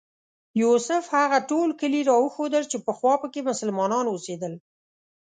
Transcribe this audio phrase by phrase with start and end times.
[0.61, 4.53] یوسف هغه ټول کلي راوښودل چې پخوا په کې مسلمانان اوسېدل.